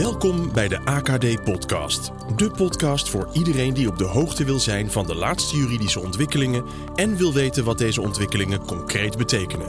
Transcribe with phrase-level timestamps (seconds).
[0.00, 2.10] Welkom bij de AKD-podcast.
[2.36, 6.64] De podcast voor iedereen die op de hoogte wil zijn van de laatste juridische ontwikkelingen
[6.94, 9.68] en wil weten wat deze ontwikkelingen concreet betekenen.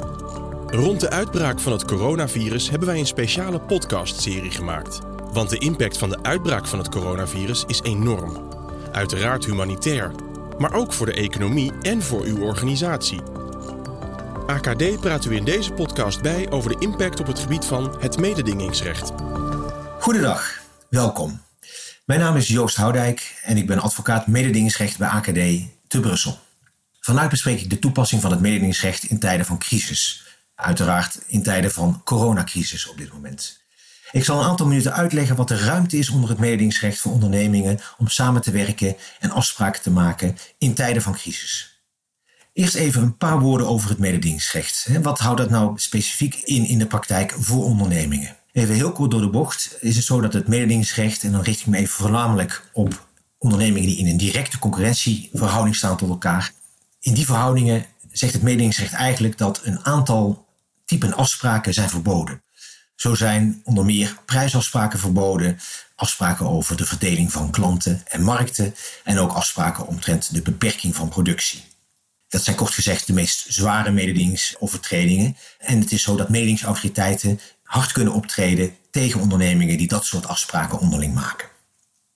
[0.68, 5.00] Rond de uitbraak van het coronavirus hebben wij een speciale podcastserie gemaakt.
[5.34, 8.38] Want de impact van de uitbraak van het coronavirus is enorm.
[8.92, 10.12] Uiteraard humanitair,
[10.58, 13.22] maar ook voor de economie en voor uw organisatie.
[14.48, 18.20] AKD praat u in deze podcast bij over de impact op het gebied van het
[18.20, 19.14] mededingingsrecht.
[20.12, 21.42] Goedendag, welkom.
[22.06, 26.40] Mijn naam is Joost Houdijk en ik ben advocaat mededingingsrecht bij AKD te Brussel.
[27.00, 30.24] Vandaag bespreek ik de toepassing van het mededingingsrecht in tijden van crisis.
[30.56, 33.62] Uiteraard in tijden van coronacrisis op dit moment.
[34.12, 37.80] Ik zal een aantal minuten uitleggen wat de ruimte is onder het mededingingsrecht voor ondernemingen
[37.98, 41.82] om samen te werken en afspraken te maken in tijden van crisis.
[42.54, 44.88] Eerst even een paar woorden over het mededingingsrecht.
[45.02, 48.40] Wat houdt dat nou specifiek in in de praktijk voor ondernemingen?
[48.52, 51.60] Even heel kort door de bocht is het zo dat het mededingingsrecht, en dan richt
[51.60, 56.52] ik me even voornamelijk op ondernemingen die in een directe concurrentieverhouding staan tot elkaar.
[57.00, 60.46] In die verhoudingen zegt het mededingingsrecht eigenlijk dat een aantal
[60.86, 62.42] typen afspraken zijn verboden.
[62.96, 65.60] Zo zijn onder meer prijsafspraken verboden,
[65.96, 71.10] afspraken over de verdeling van klanten en markten en ook afspraken omtrent de beperking van
[71.10, 71.64] productie.
[72.28, 75.38] Dat zijn kort gezegd de meest zware mededingingsovertredingen.
[75.58, 77.40] En het is zo dat mededingingsautoriteiten
[77.72, 81.48] hard kunnen optreden tegen ondernemingen die dat soort afspraken onderling maken.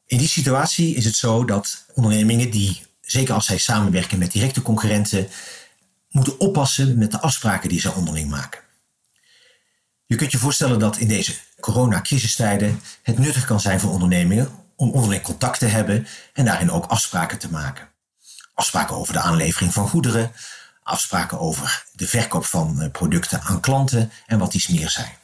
[0.06, 4.62] In die situatie is het zo dat ondernemingen die, zeker als zij samenwerken met directe
[4.62, 5.28] concurrenten,
[6.10, 8.62] moeten oppassen met de afspraken die zij onderling maken.
[10.06, 14.92] Je kunt je voorstellen dat in deze coronacristijden het nuttig kan zijn voor ondernemingen om
[14.92, 17.88] onderling contact te hebben en daarin ook afspraken te maken.
[18.54, 20.32] Afspraken over de aanlevering van goederen,
[20.84, 25.24] afspraken over de verkoop van eh, producten aan klanten en wat iets meer zijn.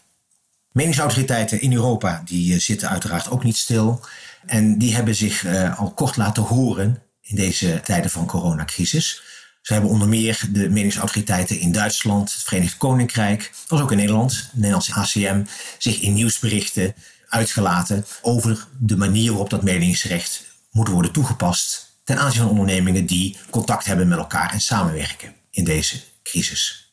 [0.71, 4.05] Meningsautoriteiten in Europa die eh, zitten uiteraard ook niet stil.
[4.45, 9.21] En die hebben zich uh, al kort laten horen in deze tijden van coronacrisis.
[9.61, 14.31] Ze hebben onder meer de meningsautoriteiten in Duitsland, het Verenigd Koninkrijk, als ook in Nederland,
[14.31, 15.43] de Nederlandse ACM,
[15.77, 16.95] zich in nieuwsberichten
[17.27, 23.37] uitgelaten over de manier waarop dat meningsrecht moet worden toegepast ten aanzien van ondernemingen die
[23.49, 26.90] contact hebben met elkaar en samenwerken in deze crisis.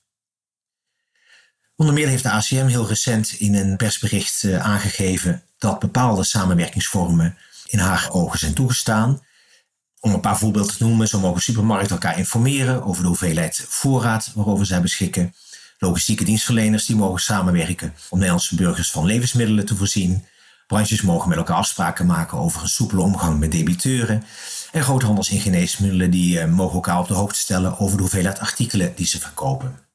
[1.79, 7.37] Onder meer heeft de ACM heel recent in een persbericht eh, aangegeven dat bepaalde samenwerkingsvormen
[7.67, 9.21] in haar ogen zijn toegestaan.
[10.01, 14.33] Om een paar voorbeelden te noemen, zo mogen supermarkten elkaar informeren over de hoeveelheid voorraad
[14.35, 15.35] waarover zij beschikken.
[15.79, 20.27] Logistieke dienstverleners die mogen samenwerken om Nederlandse burgers van levensmiddelen te voorzien.
[20.67, 24.25] Branches mogen met elkaar afspraken maken over een soepele omgang met debiteuren.
[24.73, 28.39] En groothandels in geneesmiddelen die eh, mogen elkaar op de hoogte stellen over de hoeveelheid
[28.39, 29.88] artikelen die ze verkopen.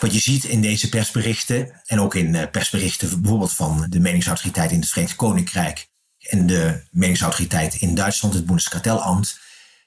[0.00, 4.70] Wat je ziet in deze persberichten en ook in eh, persberichten bijvoorbeeld van de meningsautoriteit
[4.70, 5.88] in het Verenigd Koninkrijk
[6.18, 9.38] en de meningsautoriteit in Duitsland, het Bundeskartellamt,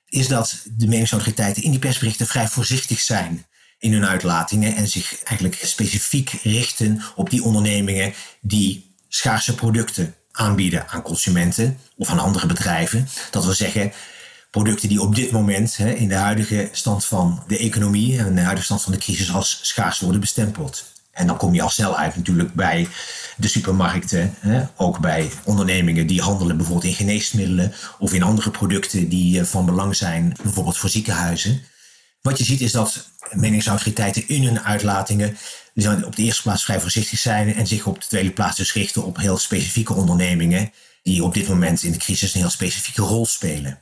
[0.05, 3.45] is dat de meningsautoriteiten in die persberichten vrij voorzichtig zijn
[3.79, 10.89] in hun uitlatingen en zich eigenlijk specifiek richten op die ondernemingen die schaarse producten aanbieden
[10.89, 13.09] aan consumenten of aan andere bedrijven.
[13.31, 13.93] Dat wil zeggen,
[14.57, 18.41] producten die op dit moment hè, in de huidige stand van de economie en de
[18.41, 20.85] huidige stand van de crisis als schaars worden bestempeld.
[21.11, 22.87] En dan kom je al snel uit natuurlijk bij
[23.37, 29.09] de supermarkten, hè, ook bij ondernemingen die handelen bijvoorbeeld in geneesmiddelen of in andere producten
[29.09, 31.61] die eh, van belang zijn, bijvoorbeeld voor ziekenhuizen.
[32.21, 35.37] Wat je ziet is dat meningsautoriteiten in hun uitlatingen
[36.05, 39.03] op de eerste plaats vrij voorzichtig zijn en zich op de tweede plaats dus richten
[39.03, 40.71] op heel specifieke ondernemingen
[41.03, 43.81] die op dit moment in de crisis een heel specifieke rol spelen.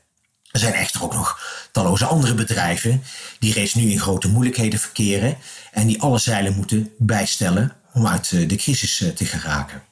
[0.55, 1.39] Er zijn echter ook nog
[1.71, 3.03] talloze andere bedrijven
[3.39, 5.37] die reeds nu in grote moeilijkheden verkeren
[5.71, 9.83] en die alle zeilen moeten bijstellen om uit eh, de crisis eh, te geraken.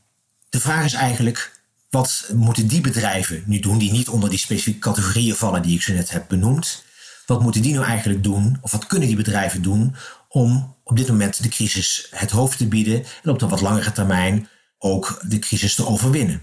[0.49, 1.59] De vraag is eigenlijk,
[1.89, 5.81] wat moeten die bedrijven nu doen die niet onder die specifieke categorieën vallen die ik
[5.81, 6.83] zo net heb benoemd?
[7.25, 9.95] Wat moeten die nou eigenlijk doen, of wat kunnen die bedrijven doen
[10.29, 13.91] om op dit moment de crisis het hoofd te bieden en op de wat langere
[13.91, 14.47] termijn
[14.77, 16.41] ook de crisis te overwinnen?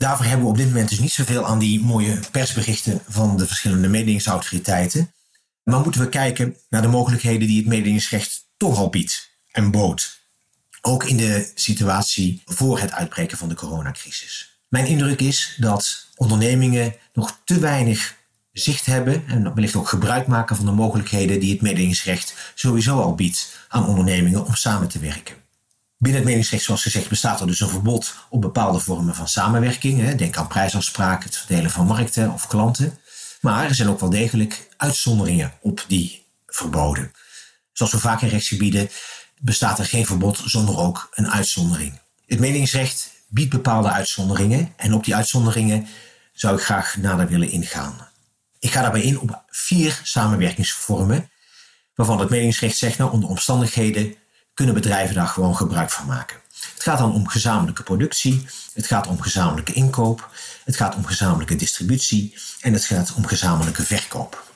[0.00, 3.46] Daarvoor hebben we op dit moment dus niet zoveel aan die mooie persberichten van de
[3.46, 5.12] verschillende mededingingsautoriteiten.
[5.62, 10.20] Maar moeten we kijken naar de mogelijkheden die het mededingingsrecht toch al biedt en bood.
[10.80, 14.60] Ook in de situatie voor het uitbreken van de coronacrisis.
[14.68, 18.16] Mijn indruk is dat ondernemingen nog te weinig
[18.52, 23.14] zicht hebben en wellicht ook gebruik maken van de mogelijkheden die het mededingingsrecht sowieso al
[23.14, 25.39] biedt aan ondernemingen om samen te werken.
[26.02, 30.14] Binnen het meningsrecht, zoals gezegd, bestaat er dus een verbod op bepaalde vormen van samenwerking.
[30.14, 32.98] Denk aan prijsafspraken, het verdelen van markten of klanten.
[33.40, 37.12] Maar er zijn ook wel degelijk uitzonderingen op die verboden.
[37.72, 38.90] Zoals we vaak in rechtsgebieden
[39.40, 42.00] bestaat er geen verbod zonder ook een uitzondering.
[42.26, 44.72] Het meningsrecht biedt bepaalde uitzonderingen.
[44.76, 45.86] En op die uitzonderingen
[46.32, 48.08] zou ik graag nader willen ingaan.
[48.58, 51.30] Ik ga daarbij in op vier samenwerkingsvormen,
[51.94, 54.14] waarvan het meningsrecht zegt, nou, onder omstandigheden
[54.60, 56.36] kunnen bedrijven daar gewoon gebruik van maken.
[56.74, 60.30] Het gaat dan om gezamenlijke productie, het gaat om gezamenlijke inkoop,
[60.64, 64.52] het gaat om gezamenlijke distributie en het gaat om gezamenlijke verkoop.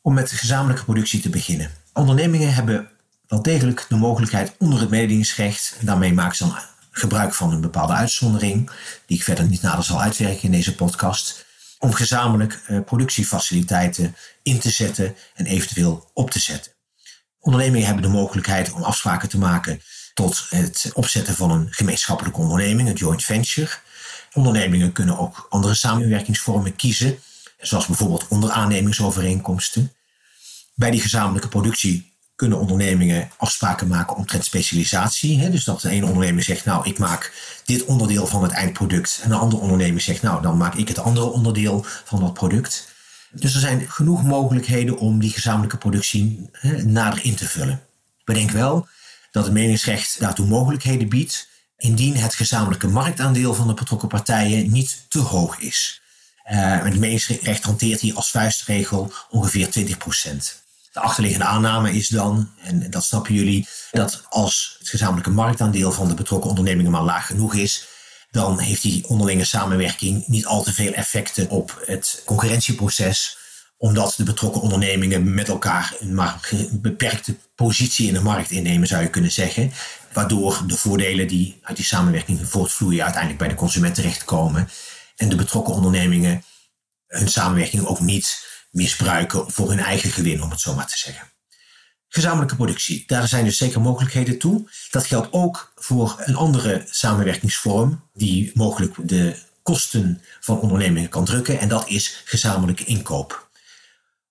[0.00, 1.70] Om met gezamenlijke productie te beginnen.
[1.92, 2.88] Ondernemingen hebben
[3.26, 6.58] wel degelijk de mogelijkheid onder het mededingingsrecht, en daarmee maken ze dan
[6.90, 8.70] gebruik van een bepaalde uitzondering,
[9.06, 11.46] die ik verder niet nader zal uitwerken in deze podcast,
[11.78, 16.75] om gezamenlijk eh, productiefaciliteiten in te zetten en eventueel op te zetten.
[17.46, 19.80] Ondernemingen hebben de mogelijkheid om afspraken te maken
[20.14, 23.70] tot het opzetten van een gemeenschappelijke onderneming, een joint venture.
[24.32, 27.18] Ondernemingen kunnen ook andere samenwerkingsvormen kiezen,
[27.60, 29.92] zoals bijvoorbeeld onderaannemingsovereenkomsten.
[30.74, 35.50] Bij die gezamenlijke productie kunnen ondernemingen afspraken maken omtrent specialisatie.
[35.50, 37.32] Dus dat de ene ondernemer zegt, nou, ik maak
[37.64, 39.20] dit onderdeel van het eindproduct.
[39.22, 42.94] En de andere ondernemer zegt, nou, dan maak ik het andere onderdeel van dat product.
[43.40, 46.50] Dus er zijn genoeg mogelijkheden om die gezamenlijke productie
[46.84, 47.82] nader in te vullen.
[48.24, 48.88] Bedenk wel
[49.30, 55.04] dat het meningsrecht daartoe mogelijkheden biedt, indien het gezamenlijke marktaandeel van de betrokken partijen niet
[55.08, 56.02] te hoog is.
[56.50, 60.64] Uh, het meningsrecht hanteert hier als vuistregel ongeveer 20%.
[60.92, 66.08] De achterliggende aanname is dan, en dat snappen jullie, dat als het gezamenlijke marktaandeel van
[66.08, 67.86] de betrokken ondernemingen maar laag genoeg is,
[68.30, 73.38] dan heeft die onderlinge samenwerking niet al te veel effecten op het concurrentieproces,
[73.76, 76.20] omdat de betrokken ondernemingen met elkaar een
[76.70, 79.72] beperkte positie in de markt innemen, zou je kunnen zeggen.
[80.12, 84.68] Waardoor de voordelen die uit die samenwerking voortvloeien uiteindelijk bij de consument terechtkomen.
[85.16, 86.44] En de betrokken ondernemingen
[87.06, 91.35] hun samenwerking ook niet misbruiken voor hun eigen gewin, om het zo maar te zeggen.
[92.08, 94.70] Gezamenlijke productie, daar zijn dus zeker mogelijkheden toe.
[94.90, 101.58] Dat geldt ook voor een andere samenwerkingsvorm die mogelijk de kosten van ondernemingen kan drukken.
[101.58, 103.48] En dat is gezamenlijke inkoop.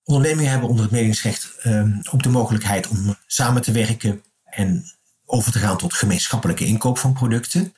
[0.03, 4.85] Ondernemingen hebben onder het mededingingsrecht ehm, ook de mogelijkheid om samen te werken en
[5.25, 7.73] over te gaan tot gemeenschappelijke inkoop van producten.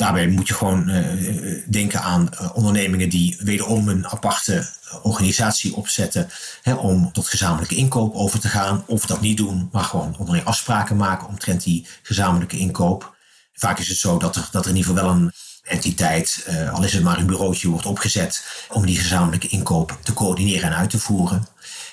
[0.00, 4.66] Daarbij moet je gewoon uh, denken aan uh, ondernemingen die wederom een aparte
[5.02, 6.28] organisatie opzetten
[6.62, 8.84] hè, om tot gezamenlijke inkoop over te gaan.
[8.86, 13.16] Of dat niet doen, maar gewoon onderling afspraken maken omtrent die gezamenlijke inkoop.
[13.52, 15.32] Vaak is het zo dat er, dat er in ieder geval wel een
[15.62, 20.70] entiteit, al is het maar een bureautje, wordt opgezet om die gezamenlijke inkoop te coördineren
[20.70, 21.46] en uit te voeren.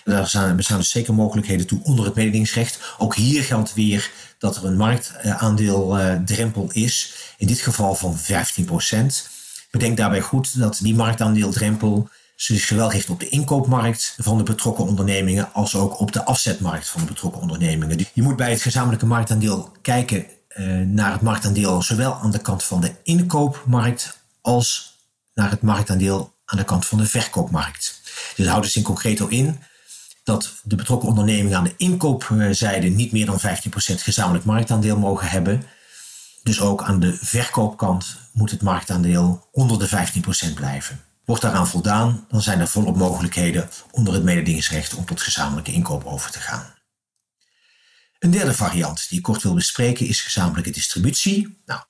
[0.03, 2.79] Daar bestaan dus zeker mogelijkheden toe onder het mededingingsrecht.
[2.97, 8.21] Ook hier geldt weer dat er een marktaandeeldrempel is, in dit geval van 15%.
[9.71, 14.85] Bedenk daarbij goed dat die marktaandeeldrempel zich zowel richt op de inkoopmarkt van de betrokken
[14.85, 18.05] ondernemingen als ook op de afzetmarkt van de betrokken ondernemingen.
[18.13, 22.63] Je moet bij het gezamenlijke marktaandeel kijken eh, naar het marktaandeel zowel aan de kant
[22.63, 24.95] van de inkoopmarkt als
[25.33, 28.01] naar het marktaandeel aan de kant van de verkoopmarkt.
[28.35, 29.59] Dus houdt dus in concreto in
[30.23, 33.43] dat de betrokken ondernemingen aan de inkoopzijde niet meer dan 15%
[33.75, 35.63] gezamenlijk marktaandeel mogen hebben.
[36.47, 40.09] Dus ook aan de verkoopkant moet het marktaandeel onder de
[40.49, 41.03] 15% blijven.
[41.25, 46.05] Wordt daaraan voldaan, dan zijn er volop mogelijkheden onder het mededingingsrecht om tot gezamenlijke inkoop
[46.05, 46.73] over te gaan.
[48.19, 51.61] Een derde variant die ik kort wil bespreken is gezamenlijke distributie.
[51.65, 51.81] Nou,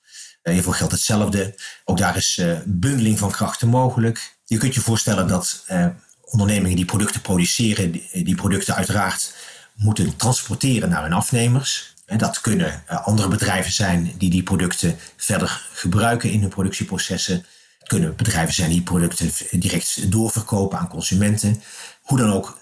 [0.42, 1.58] hiervoor geldt hetzelfde.
[1.84, 4.38] Ook daar is uh, bundeling van krachten mogelijk.
[4.44, 5.86] Je kunt je voorstellen dat uh,
[6.20, 9.34] ondernemingen die producten produceren, die, producten uiteraard
[9.74, 11.96] moeten transporteren naar hun afnemers.
[12.16, 17.34] Dat kunnen uh, andere bedrijven zijn die die producten verder gebruiken in hun productieprocessen.
[17.78, 21.62] Het kunnen bedrijven zijn die producten direct doorverkopen aan consumenten.
[22.02, 22.58] Hoe dan ook,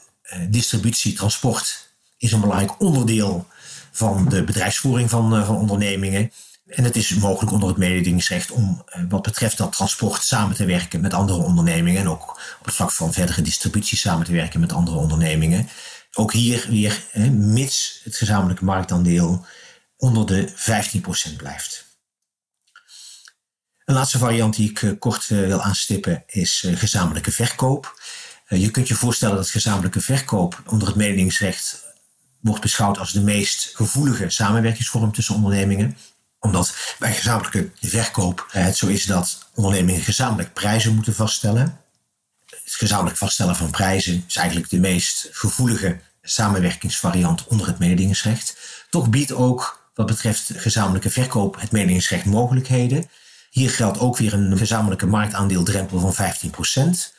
[0.48, 1.88] distributie, transport
[2.18, 3.46] is een belangrijk onderdeel
[3.92, 6.32] van de bedrijfsvoering van, uh, van ondernemingen.
[6.66, 11.00] En het is mogelijk onder het mededingingsrecht om wat betreft dat transport samen te werken
[11.00, 12.00] met andere ondernemingen.
[12.00, 15.68] En ook op het vlak van verdere distributie samen te werken met andere ondernemingen.
[16.18, 19.46] Ook hier weer, eh, mits het gezamenlijke marktaandeel
[19.96, 21.84] onder de 15% blijft.
[23.84, 28.00] Een laatste variant die ik kort wil aanstippen is gezamenlijke verkoop.
[28.48, 31.84] je kunt je voorstellen dat gezamenlijke verkoop onder het mededingingsrecht
[32.40, 35.96] wordt beschouwd als de meest gevoelige samenwerkingsvorm tussen ondernemingen
[36.46, 41.80] omdat bij gezamenlijke verkoop het zo is dat ondernemingen gezamenlijk prijzen moeten vaststellen.
[42.76, 48.56] Gezamenlijk vaststellen van prijzen is eigenlijk de meest gevoelige samenwerkingsvariant onder het mededingingsrecht.
[48.90, 53.08] Toch biedt ook wat betreft gezamenlijke verkoop het mededingingsrecht mogelijkheden.
[53.50, 57.14] Hier geldt ook weer een gezamenlijke marktaandeeldrempel van 15%.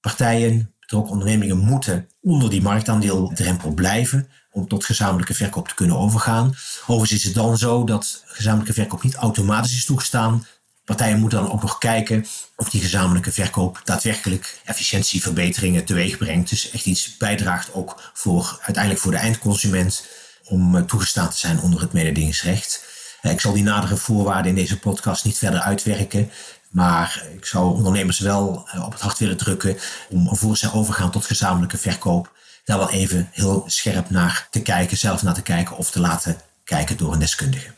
[0.00, 6.54] Partijen betrokken ondernemingen moeten onder die marktaandeeldrempel blijven om tot gezamenlijke verkoop te kunnen overgaan.
[6.86, 10.46] Overigens is het dan zo dat gezamenlijke verkoop niet automatisch is toegestaan
[10.84, 12.26] Partijen moeten dan ook nog kijken
[12.56, 16.50] of die gezamenlijke verkoop daadwerkelijk efficiëntieverbeteringen teweeg brengt.
[16.50, 20.06] Dus echt iets bijdraagt ook voor uiteindelijk voor de eindconsument
[20.44, 22.84] om eh, toegestaan te zijn onder het mededingingsrecht.
[23.22, 26.30] Eh, ik zal die nadere voorwaarden in deze podcast niet verder uitwerken.
[26.68, 31.10] Maar ik zou ondernemers wel eh, op het hart willen drukken om voor ze overgaan
[31.10, 32.32] tot gezamenlijke verkoop.
[32.64, 36.40] Daar wel even heel scherp naar te kijken, zelf naar te kijken of te laten
[36.64, 37.74] kijken door een deskundige.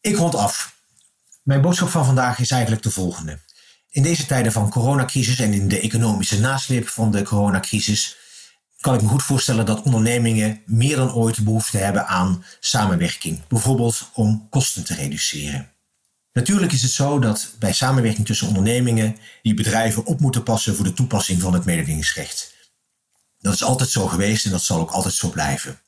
[0.00, 0.80] Ik rond af.
[1.42, 3.38] Mijn boodschap van vandaag is eigenlijk de volgende.
[3.90, 8.16] In deze tijden van coronacrisis en in de economische nasleep van de coronacrisis
[8.80, 14.10] kan ik me goed voorstellen dat ondernemingen meer dan ooit behoefte hebben aan samenwerking, bijvoorbeeld
[14.14, 15.70] om kosten te reduceren.
[16.32, 20.84] Natuurlijk is het zo dat bij samenwerking tussen ondernemingen die bedrijven op moeten passen voor
[20.84, 22.54] de toepassing van het mededingingsrecht.
[23.38, 25.80] Dat is altijd zo geweest en dat zal ook altijd zo blijven.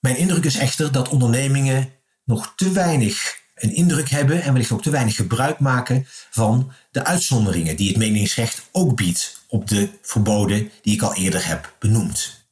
[0.00, 1.92] Mijn indruk is echter dat ondernemingen
[2.24, 7.04] nog te weinig een indruk hebben en wellicht ook te weinig gebruik maken van de
[7.04, 12.42] uitzonderingen die het meningsrecht ook biedt op de verboden die ik al eerder heb benoemd.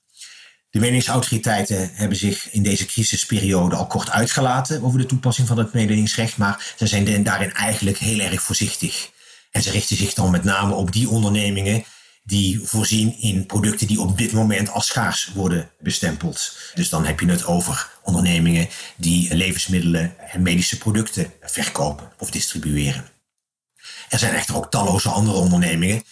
[0.71, 5.73] De meningsautoriteiten hebben zich in deze crisisperiode al kort uitgelaten over de toepassing van het
[5.73, 9.11] mededingingsrecht, maar ze zijn daarin eigenlijk heel erg voorzichtig.
[9.50, 11.85] En ze richten zich dan met name op die ondernemingen
[12.25, 16.56] die voorzien in producten die op dit moment als schaars worden bestempeld.
[16.75, 23.11] Dus dan heb je het over ondernemingen die levensmiddelen en medische producten verkopen of distribueren.
[24.09, 26.02] Er zijn echter ook talloze andere ondernemingen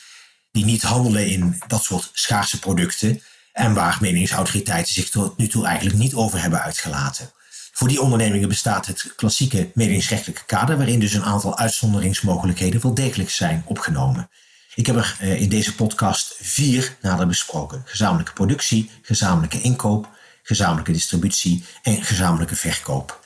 [0.53, 5.67] die niet handelen in dat soort schaarse producten en waar meningsautoriteiten zich tot nu toe
[5.67, 7.31] eigenlijk niet over hebben uitgelaten.
[7.73, 13.31] Voor die ondernemingen bestaat het klassieke mededingingsrechtelijke kader, waarin dus een aantal uitzonderingsmogelijkheden wel degelijk
[13.31, 14.31] zijn opgenomen.
[14.75, 20.09] Ik heb er eh, in deze podcast vier nader besproken: gezamenlijke productie, gezamenlijke inkoop,
[20.43, 23.21] gezamenlijke distributie en gezamenlijke verkoop.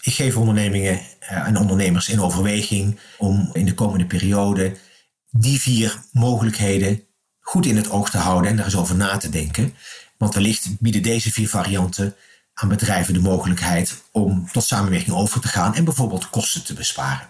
[0.00, 4.76] Ik geef ondernemingen eh, en ondernemers in overweging om in de komende periode
[5.30, 7.02] die vier mogelijkheden
[7.40, 9.74] goed in het oog te houden en daar eens over na te denken.
[10.16, 12.14] Want wellicht bieden deze vier varianten
[12.54, 17.28] aan bedrijven de mogelijkheid om tot samenwerking over te gaan en bijvoorbeeld kosten te besparen.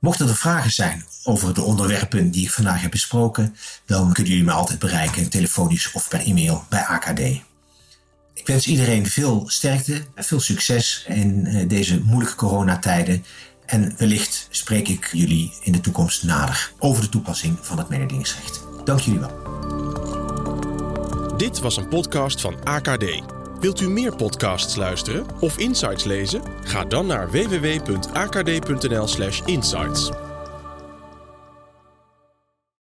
[0.00, 3.56] Mochten er vragen zijn over de onderwerpen die ik vandaag heb besproken,
[3.86, 7.20] dan kunnen jullie me altijd bereiken, telefonisch of per e-mail bij AKD.
[8.40, 13.24] Ik wens iedereen veel sterkte en veel succes in eh, deze moeilijke coronatijden.
[13.66, 18.60] En wellicht spreek ik jullie in de toekomst nader over de toepassing van het mededingingsrecht.
[18.84, 19.32] Dank jullie wel.
[21.36, 23.04] Dit was een podcast van AKD.
[23.60, 26.42] Wilt u meer podcasts luisteren of insights lezen?
[26.62, 30.10] Ga dan naar www.akd.nl/insights.